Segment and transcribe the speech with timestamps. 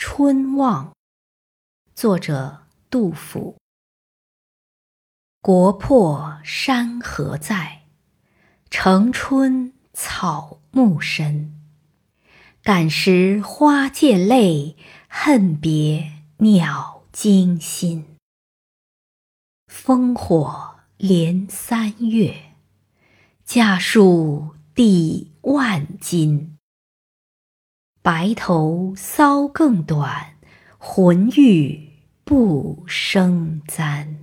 [0.00, 0.92] 春望，
[1.92, 3.56] 作者杜甫。
[5.42, 7.82] 国破山河在，
[8.70, 11.52] 城春草木深。
[12.62, 14.76] 感时花溅泪，
[15.08, 18.16] 恨别鸟惊心。
[19.66, 22.52] 烽火连三月，
[23.44, 26.57] 家书抵万金。
[28.10, 30.28] 白头搔更短，
[30.78, 31.90] 浑欲
[32.24, 34.17] 不胜簪。